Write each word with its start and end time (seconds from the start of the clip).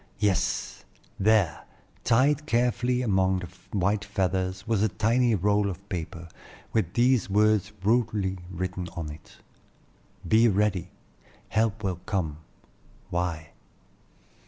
Yes! 0.17 0.83
there, 1.19 1.63
tied 2.03 2.47
carefully 2.47 3.03
among 3.03 3.37
the 3.37 3.49
white 3.77 4.03
feathers, 4.03 4.65
was 4.65 4.81
a 4.81 4.89
tiny 4.89 5.35
roll 5.35 5.69
of 5.69 5.87
paper, 5.89 6.27
with 6.73 6.93
these 6.95 7.29
words 7.29 7.71
rudely 7.83 8.39
written 8.49 8.89
on 8.95 9.11
it: 9.11 9.33
"Be 10.27 10.47
ready; 10.47 10.89
help 11.49 11.83
will 11.83 11.97
come. 12.07 12.39
Y." 13.11 13.51